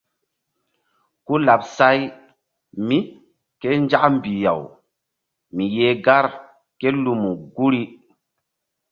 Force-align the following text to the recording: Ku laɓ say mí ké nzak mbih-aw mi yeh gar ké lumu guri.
Ku 1.25 1.33
laɓ 1.45 1.61
say 1.77 1.99
mí 2.87 2.97
ké 3.59 3.69
nzak 3.83 4.03
mbih-aw 4.15 4.61
mi 5.55 5.63
yeh 5.75 5.95
gar 6.05 6.25
ké 6.79 6.87
lumu 7.03 7.31
guri. 7.55 7.83